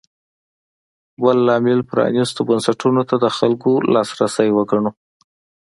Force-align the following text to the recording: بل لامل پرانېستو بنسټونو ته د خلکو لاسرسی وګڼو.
بل 1.21 1.37
لامل 1.47 1.79
پرانېستو 1.89 2.41
بنسټونو 2.49 3.01
ته 3.09 3.15
د 3.23 3.25
خلکو 3.37 3.71
لاسرسی 3.93 4.49
وګڼو. 4.57 4.91